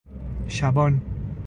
[0.49, 1.01] شبان